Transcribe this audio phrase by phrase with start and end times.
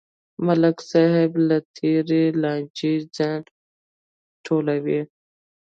[0.45, 3.39] ملک صاحب له تېرې لانجې ځان
[4.45, 5.01] ټولوي.